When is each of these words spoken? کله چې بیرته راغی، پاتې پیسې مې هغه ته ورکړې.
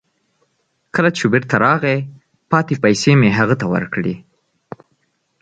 کله 0.95 1.09
چې 1.17 1.23
بیرته 1.31 1.55
راغی، 1.65 1.97
پاتې 2.51 2.73
پیسې 2.83 3.11
مې 3.19 3.29
هغه 3.39 3.55
ته 3.61 3.65
ورکړې. 3.73 4.15